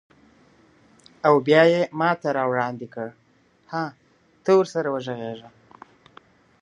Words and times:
او 1.27 1.33
بیا 1.47 1.63
یې 1.71 1.81
ماته 1.99 2.29
راوړاندې 2.37 2.87
کړ: 2.93 3.09
هه، 3.71 3.83
ته 4.43 4.51
ورسره 4.59 4.87
وغږیږه. 4.91 5.49